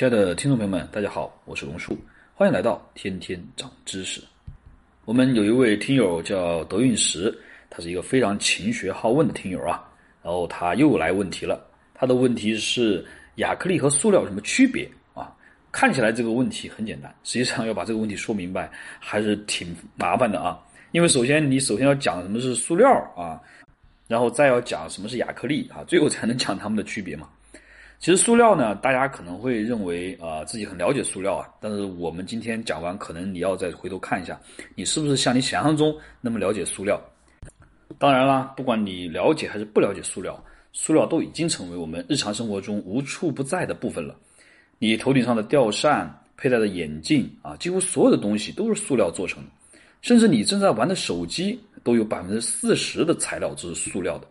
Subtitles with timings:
[0.00, 1.94] 亲爱的听众朋友们，大家好，我是龙叔，
[2.34, 4.22] 欢迎来到天天长知识。
[5.04, 7.38] 我们有一位听友叫德运石，
[7.68, 9.86] 他是一个非常勤学好问的听友啊。
[10.22, 15.36] 然后他又来问题了，他的问题是亚克力和塑料有什么区别啊？
[15.70, 20.58] 看起来这个问题很简单，实际上要把这个问题说明白还是挺麻烦的啊。
[20.92, 23.38] 因为首先你首先要讲什么是塑料啊，
[24.08, 27.28] 然后再要讲什么是亚克力啊，最后才能讲它们的区别嘛。
[28.00, 34.40] 其实塑料呢，大家可能会认为啊自己很了解塑料啊，但是我们今天讲完，可能你要再回头看一下，
[34.74, 36.98] 你是不是像你想象中那么了解塑料？
[37.98, 44.16] 当然啦，不管你了解还是不了解塑料，塑料都已经成为我们日常生活中无处不在的部分了。
[44.78, 49.50] 你头顶上的吊扇、佩戴的眼镜啊，几乎所有的东西都是塑料做成的，
[50.00, 54.26] 甚至你正在玩的手机都有百分之四十的材料是塑料的。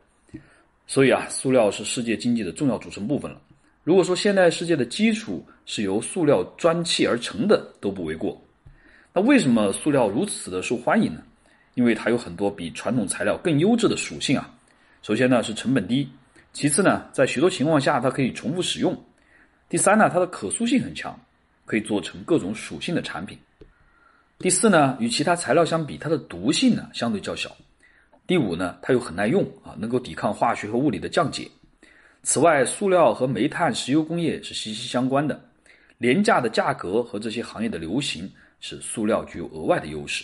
[0.88, 3.40] 所以啊，塑料是世界经济的重要组成部分了。
[3.84, 8.40] 如果说现代世界的基础是由塑料砖砌而成的，都不为过。
[9.14, 11.24] 那为什么塑料如此的受欢迎呢？
[11.76, 14.54] 因为它有很多比传统材料更优质的属性啊。
[15.02, 16.08] 首先呢是成本低，
[16.52, 18.96] 其次呢在许多情况下它可以重复使用，
[19.70, 21.18] 第三呢它的可塑性很强，
[21.66, 23.38] 可以做成各种属性的产品。
[24.38, 27.56] 第四呢与其他材料相比，它的毒性呢相对较小。
[28.28, 31.50] 第五呢它又很耐用啊，能够抵抗化学和物理的降解。
[32.22, 35.42] 此外，塑料和煤炭、石油工业是息息相关的，
[35.98, 40.24] 廉价的价格和这些行业的流行使塑料具有额外的优势。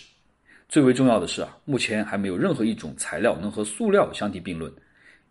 [0.68, 4.72] 最为重要的是啊，目前还没有任何一种材料能和塑料相提并论，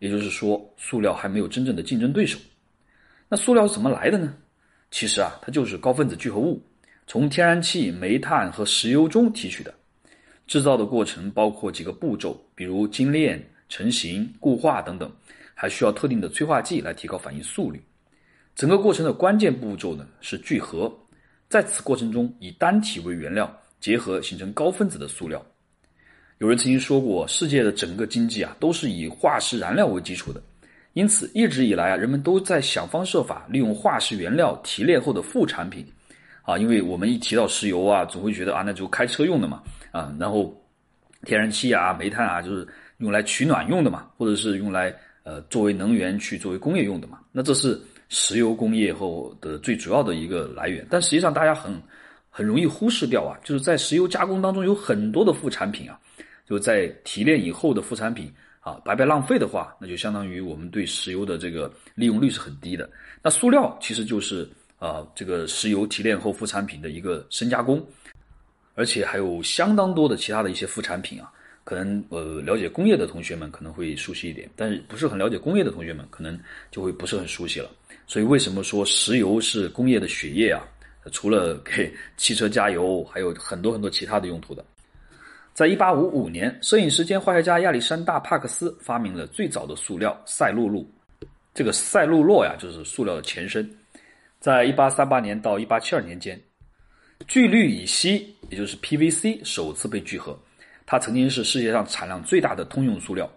[0.00, 2.38] 也就是说，塑料还没有真正的竞争对手。
[3.28, 4.34] 那塑料怎么来的呢？
[4.90, 6.62] 其实啊，它就是高分子聚合物，
[7.06, 9.72] 从天然气、煤炭和石油中提取的。
[10.46, 15.10] 制造的过程包括几个步骤，比如精炼、成型、固化等等。
[15.58, 17.82] 还需要特定的催化剂来提高反应速率。
[18.54, 20.94] 整个过程的关键步骤呢是聚合，
[21.48, 25.44] 在此过程中以单体为原料结合形成高分子的塑料。
[26.38, 30.42] 有人曾经说过，世界的整个经济啊都是以化石燃料为基础的，
[30.92, 35.86] 因此一直以来啊人们都在想方设法利用化石原料提炼后的副产品。
[36.42, 40.54] 啊，因为我们一提到石油啊，总会觉得啊那就开车用的嘛啊，然后
[41.24, 42.66] 天然气啊、煤炭啊就是
[42.98, 44.94] 用来取暖用的嘛，或者是用来。
[45.26, 47.76] 呃，作为能源去作为工业用的嘛，那这是
[48.08, 50.86] 石油工业后的最主要的一个来源。
[50.88, 51.82] 但实际上，大家很
[52.30, 55.98] 很容易忽视掉啊，就是在石油加工当中有很多的副产品啊，
[56.48, 62.88] 就在提炼以后的副产品啊，白白浪费的话，那就相当于我们对石油的这个利用率是很低的。
[63.20, 64.48] 那塑料其实就是
[64.78, 67.84] 啊，这个石油提炼后副产品的一个深加工，
[68.76, 71.32] 而且还有相当多的其他的一些副产品啊。
[71.66, 76.38] 可能呃了解工业的同学们可能会熟悉一点，但是不是很了解工业的同学们可能
[76.70, 77.68] 就会不是很熟悉了。
[78.06, 80.62] 所以为什么说石油是工业的血液啊？
[81.10, 84.64] 除了给汽车加油，还有很多很多其他的用途的。
[85.54, 90.88] 在一八五五年，摄影师兼化学家亚历山大·帕克斯发明了最早的塑料赛璐璐。
[91.52, 93.68] 这个赛璐珞呀，就是塑料的前身。
[94.38, 96.40] 在一八三八年到一八七二年间，
[97.26, 100.38] 聚氯乙烯，也就是 PVC，首次被聚合。
[100.86, 103.28] 它曾经是世界上产量最大的通用塑料。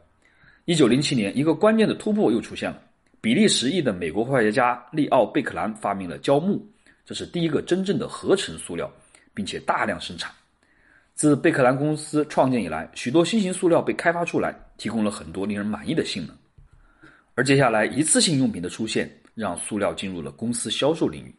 [0.66, 2.80] 一九零七年，一个关键的突破又出现了。
[3.20, 6.64] 比利时裔的美国化学家利奥贝克兰发明了胶木，
[7.04, 8.90] 这是第一个真正的合成塑料，
[9.34, 10.32] 并且大量生产。
[11.16, 16.38] 自贝克兰公司创建以来，许多新型塑料被开发出来，提供了很多令人满意的性能。
[17.36, 21.36] 而接下来，一次性用品的出现，让塑料进入了公司销售领域，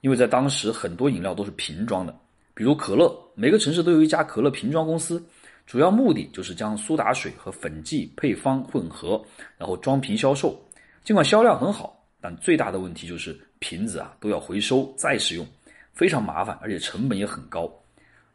[0.00, 2.18] 因为在当时很多饮料都是瓶装的，
[2.54, 5.22] 比如可乐，每个城市都有一家可乐瓶装公司。
[5.66, 9.22] 主要目的就是将苏打水和粉剂配方混合，
[9.56, 10.60] 然后装瓶销售。
[11.04, 15.46] 尽管销量很好，但最大的问题就是瓶子啊都要回收再使用，
[15.92, 17.70] 非常麻烦，而且成本也很高。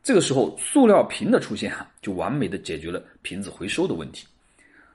[0.01, 4.25] 这个时候，塑料瓶的出现啊，就完美的解决了瓶子回收的问题。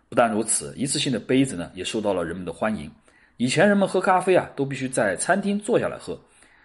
[0.09, 2.91] 不但如此，一次性的杯子呢也受到了人们的欢迎。
[3.37, 6.19] 以前人们喝咖啡啊都必须在餐厅坐下来喝，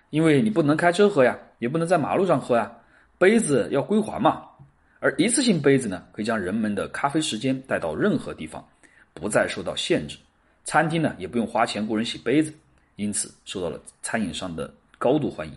[0.09, 2.71] 因为你不能开车喝呀，也不能在马路上喝呀，
[3.17, 4.43] 杯子要归还嘛。
[4.99, 8.67] 而一次性杯子呢，可以将人们的咖啡时间带到任何地方，
[9.13, 10.17] 不再受到限制。
[10.63, 12.53] 餐厅呢，也不用花钱雇人洗杯子，
[12.95, 15.53] 因此受到了餐饮上的高度欢迎。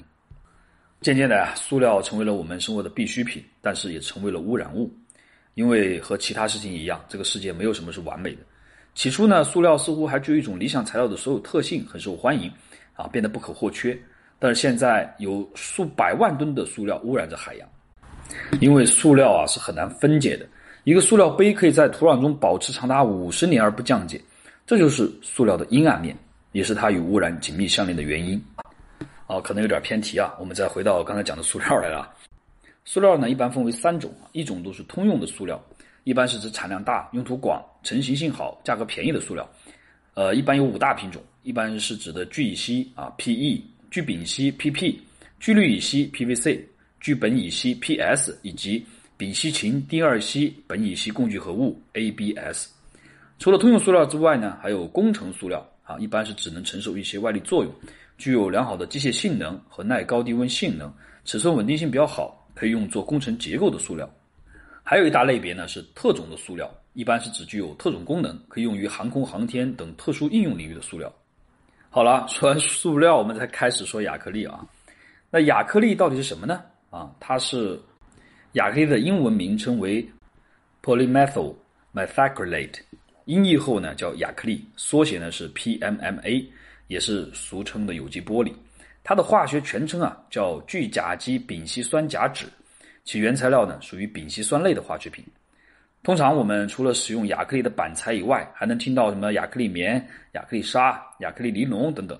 [1.00, 4.92] 渐渐的啊，塑料成为了我们生活的必需品，但是也成为了污染物。
[5.54, 8.42] 因为和其他事情一样，这个世界没有什么是完美的。
[8.94, 12.52] 起初呢，塑料似乎还具有一种理想材料的所有特性，很受欢迎，
[12.94, 13.98] 啊，变得不可或缺。
[14.38, 17.68] 但是现在有数百万吨的塑料污染着海洋。
[18.60, 20.46] 因为塑料啊是很难分解的，
[20.84, 24.20] 一个塑料杯可以在土壤中保持长达五十年而不降解，
[24.66, 26.16] 这就是塑料的阴暗面，
[26.52, 28.42] 也是它与污染紧密相连的原因。
[29.26, 30.34] 哦，可能有点偏题啊。
[30.40, 32.12] 我们再回到刚才讲的塑料来了。
[32.84, 35.62] 塑料呢，一般分为三种，一种都是通用的塑料，
[36.04, 39.48] 一般是指产量大、用途广、成型性好、价格便宜的塑料。
[40.14, 44.98] 呃，一般有五大品种，一般是指的聚乙烯啊 （PE）、聚丙烯 （PP）、
[45.38, 46.60] 聚氯乙烯 （PVC）、
[47.00, 48.86] 聚苯乙烯 （PS） 以及
[49.16, 52.68] 丙烯嗪丁二烯苯乙烯共聚合物 （ABS）。
[53.38, 57.72] 除了通用塑料之外呢，还有工程塑料啊，一般是只能承受一些外力作用，
[58.18, 60.92] 具有良好的机械性能和耐高低温性能，
[61.24, 64.08] 尺寸稳定性比较好，可以用作工程结构的塑料。
[64.82, 66.70] 还有一大类别呢是特种的塑料。
[66.92, 71.10] 一般是只具有特种功能，可以用于航空航天等特殊应用领域的塑料。
[71.88, 74.66] 好了，说完塑料，我们再开始说亚克力啊。
[75.30, 76.60] 那亚克力到底是什么呢？
[76.90, 77.80] 啊，它是
[78.52, 80.06] 亚克力的英文名称为
[80.82, 81.54] polymethyl
[81.94, 82.80] methacrylate，
[83.26, 86.44] 音译后呢叫亚克力，缩写呢是 PMMA，
[86.88, 88.52] 也是俗称的有机玻璃。
[89.02, 92.46] 它的化学全称啊叫聚甲基丙烯酸甲酯，
[93.04, 95.24] 其原材料呢属于丙烯酸类的化学品。
[96.02, 99.96] 通常我们除了使用亚克力的板材以外，还能听到什么亚克力棉、
[100.32, 102.18] 亚克力纱、亚克力尼龙等等。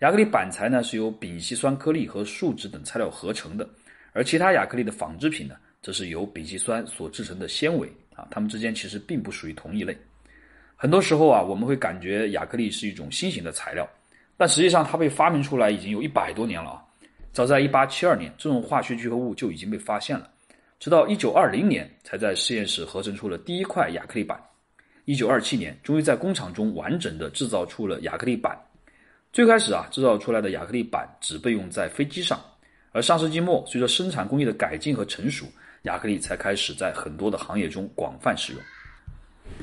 [0.00, 3.68] 亚克力板材呢是由丙烯酸颗粒和树脂等材料合成的，
[4.12, 9.96] 而其他亚克力的纺织品呢，则是由丙烯酸所制成的纤维啊，它们之间其实并不属于同一类。
[10.76, 13.88] 很多时候啊，我们会感觉亚克力是一种新型的材料，
[14.36, 16.84] 但实际上它被发明出来已经有一百多年了啊。
[17.32, 20.28] 早在1872年，这种化学聚合物就已经被发现了。
[20.78, 24.38] 直到一九二零年，才在实验室合成出了第一块亚克力板。
[25.04, 28.60] 一九二七年，终于在工厂中完整的制造出了亚克力板。
[29.32, 32.38] 最开始啊，制造出来的亚克力板只被用在飞机上，
[32.92, 35.46] 而上世纪末，随着生产工艺的改进和成熟，
[35.82, 38.62] 亚克力才开始在很多的行业中广泛使用。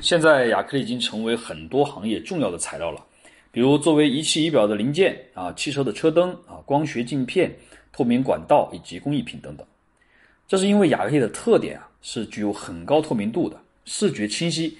[0.00, 3.04] 现在，亚克力已经成为很多行业重要的材料了，
[3.52, 7.54] 比如作为仪器仪表的零件啊，汽车的车灯啊，光学镜片、
[7.92, 9.66] 透明管道以及工艺品等等。
[10.48, 14.76] 这是因为亚克力的特点啊，是具有很高透明度的，视觉清晰，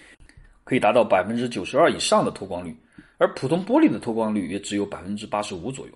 [0.65, 2.77] 可以达到百分之九十二以上的透光率，
[3.19, 5.93] 而普通玻璃的透光率也只有百分之八十五左右，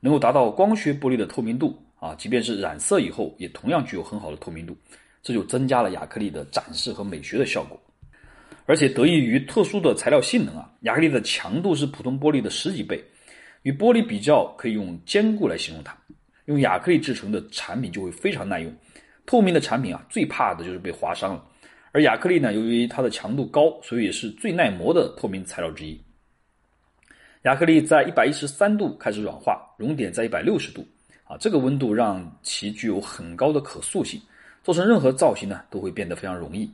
[0.00, 4.76] 能够达到光学玻璃的透明度啊，即便是染色以后，也同样具有很好的透明度，
[5.22, 7.80] 这就增加了亚克力的展示和美学的效果。
[8.66, 13.00] 而且得益于特殊的材料性能啊，亚克力的强度是普通玻璃的十几倍，
[13.62, 15.96] 与玻璃比较，可以用坚固来形容它。
[16.46, 18.76] 用亚克力制成的产品就会非常耐用。
[19.24, 21.44] 透明的产品啊，最怕的就是被划伤了。
[21.92, 26.02] 而亚克力呢，由于它的强度高，所以也是最耐磨的透明材料之一。
[27.42, 30.84] 亚克力在一百一十三度开始软化，熔点在一百六十度
[31.32, 34.20] 啊，这个温度让其具有很高的可塑性，
[34.62, 36.70] 做成任何造型呢都会变得非常容易。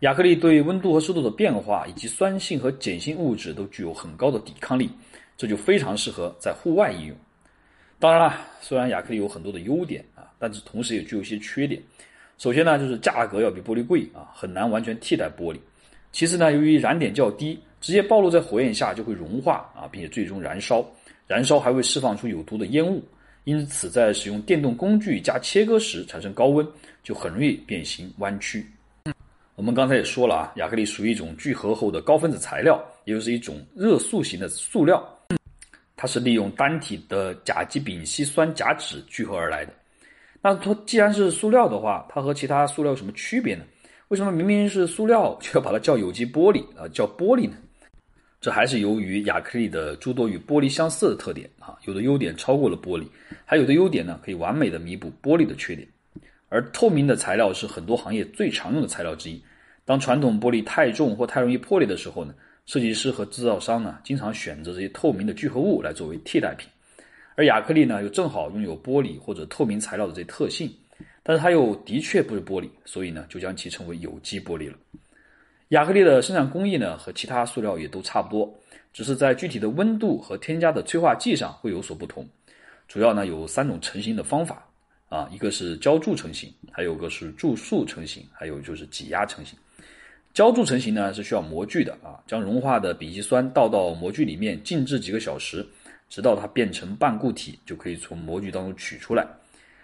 [0.00, 4.90] 亚克力对温度和湿度的变化，以及酸性和碱性物质都具有很高的抵抗力，
[5.36, 7.16] 这就非常适合在户外应用。
[7.98, 10.24] 当然了，虽然亚克力有很多的优点啊。
[10.36, 11.80] 但是同时也具有一些缺点。
[12.36, 15.58] 首先呢，就是价格要比玻璃贵啊，很难完全替代玻璃。
[16.12, 20.84] 其次呢，由于燃点较低，直接暴露在火焰下就会融化啊，并且最终燃烧，
[21.26, 23.02] 燃烧还会释放出有毒的烟雾。
[23.44, 26.66] 因此，在使用电动工具加切割时产生高温，
[27.02, 28.66] 就很容易变形弯曲。
[29.54, 35.06] 我们刚才也说了啊，亚克力属于一种聚合后的高分子材料，也就是一种热塑型的塑料，
[35.94, 39.72] 它是利用单体的甲基丙烯酸甲酯聚合而来的。
[40.40, 43.62] 那它既然是塑料的话，它和其他塑料有什么区别呢？
[44.08, 47.56] 为什么明明是塑料，就要把它叫有机玻璃啊，叫玻璃呢？
[48.44, 53.06] 这还是由于亚克力的诸多与玻璃相似的特点啊，有的优点超过了玻璃，
[53.46, 55.88] 还有的优点呢，可以完美的弥补玻璃的缺点。
[56.50, 59.42] 而透明的材料是很多行业最常用的材料之一。
[59.86, 62.34] 当传统玻璃太重或太容易破裂的时候呢，
[62.66, 66.68] 设计师和制造商呢，经常选择这些透明的聚合物来作为替代品。
[67.36, 70.70] 而亚克力呢，又正好拥有玻璃或者透明材料的这特性，
[71.22, 74.76] 但是它又的确不是玻璃，所以呢，就将其称为有机玻璃了。
[75.74, 78.54] 亚克力的生产工艺呢，和其他塑料也都差不多，
[78.92, 82.24] 只是在具体的温度和添加的催化剂上会有所不同。
[82.86, 84.64] 主要呢有三种成型的方法
[85.08, 89.58] 啊，一个是浇铸成型，还有个是注塑成型，还有就是挤压成型。
[90.32, 95.66] 浇铸成型呢是需要模具的啊，将融化的丙烯酸倒到模具里面静置几个小时。
[96.08, 99.26] 直到它变成半固体，就可以从模具当中取出来。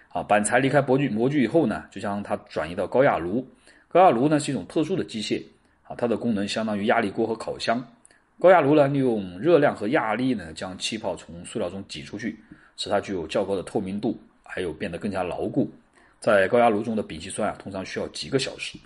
[0.07, 3.45] 啊，板材离开模具模具以后呢，就将它转移到高压炉。
[3.89, 5.41] 高压炉呢是一种特殊的机械，
[5.97, 7.85] 它的功能相当于压力锅和烤箱。
[8.39, 12.39] 高压炉呢利用热量和压力呢将气泡从塑料中挤出去，
[12.75, 15.71] 使它具有较高的透明度，还有变得更加牢固。
[16.19, 18.77] 在高压炉中的丙烯酸啊，通常需要几个小时。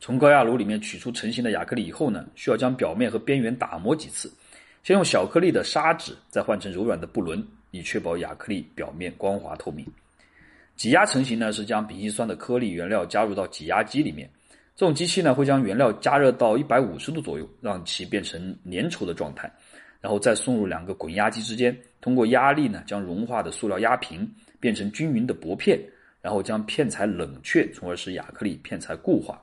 [0.00, 4.32] 从高压炉里面取出成型的亚克力以后呢，需要将表面和边缘打磨几次。
[4.82, 9.84] 先用小颗粒的砂纸，再换成柔软的布轮，以确保亚克力表面光滑透明。
[10.76, 14.30] 挤压成型呢，是将丙烯酸的颗粒原料加入到挤压机里面，
[14.76, 19.50] 这种机器呢会将原料加热到一百五十度左右，让其变成粘稠的状态，
[20.02, 24.30] 然后再送入两个滚压机之间，通过压力呢将融化的塑料压平，
[24.60, 25.80] 变成均匀的薄片，
[26.20, 29.40] 然后将片材冷却，从而使亚克力片材固化，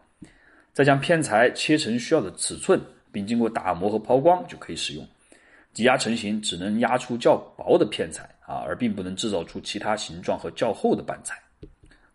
[0.72, 2.80] 再将片材切成需要的尺寸，
[3.12, 5.08] 并经过打磨和抛光就可以使用。
[5.74, 11.36] 挤压成型只能压出较薄的片材啊，而并不能制造出其他形状和较厚的板材。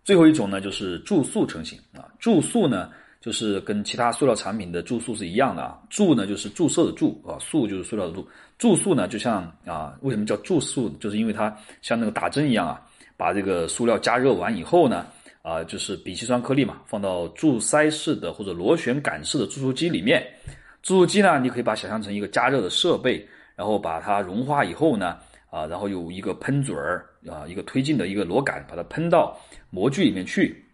[0.05, 2.09] 最后一种呢，就是注塑成型啊。
[2.21, 5.79] 注塑呢，就是跟其他塑料产品的注塑是一样的啊。
[5.91, 8.29] 注呢，就是注射的注啊，塑就是塑料的注。
[8.59, 10.89] 注塑呢，就像啊，为什么叫注塑？
[11.01, 12.81] 就是因为它像那个打针一样啊，
[13.17, 15.07] 把这个塑料加热完以后呢，
[15.43, 20.27] 啊，就是丙烯酸颗粒嘛，放到注塞式的或者螺旋杆式的注塑机里面。
[20.83, 23.27] 注塑机呢，你可以把想象成一个加热的设备。
[23.59, 25.17] 然后把它融化以后呢，
[25.51, 29.37] 啊，然后有一个喷嘴儿啊，一个推进的一个螺杆，把它喷到
[29.69, 30.65] 模具里面去，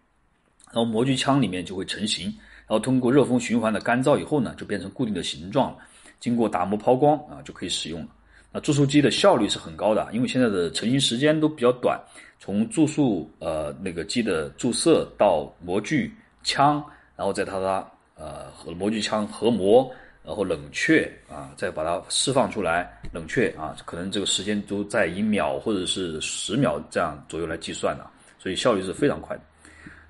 [0.75, 2.25] 然后模具腔里面就会成型，
[2.67, 5.77] 然后通过热风循环的干燥以后呢，就变成固定的形状了。
[6.19, 8.07] 经过打磨抛光啊，就可以使用了。
[8.51, 11.97] 那注塑机的效率是很高的，因为现在的成型时间都比较短，
[12.39, 16.13] 从注塑呃那个机的注射到模具
[16.43, 16.83] 腔，
[17.15, 19.89] 然后再它的呃和模具腔合模。
[20.25, 29.43] 然后冷却啊，再把它释放出来，冷却啊，可能这个时间都在以秒或者是十秒这样左右来计算的，所以效率是非常快的。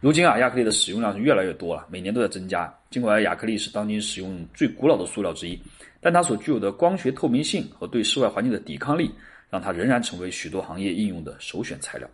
[0.05, 2.71] 如今啊，亚克力的使用量是越来越多了，每年都在增加。
[2.91, 5.59] 尽管亚克力是当今使用最古老的塑料之一，
[5.99, 9.09] 但它所具有的光学透明性和对室外环境的抵抗力，
[9.49, 12.07] 让它仍然成为许多行业应用的首选材料。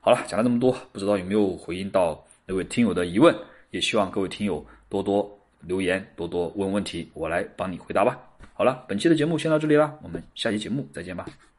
[0.00, 3.32] 好了，讲了这么多，不知道有没有回应到那位听友的疑问？
[3.70, 5.38] 也希望各位听友多多。
[5.60, 8.18] 留言多多问问题，我来帮你回答吧。
[8.52, 11.24] 好了，本期的节目先到这里了，我们下期节目再见吧。